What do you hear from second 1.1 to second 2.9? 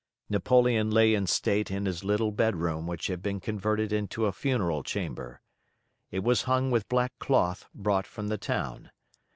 in state in his little bedroom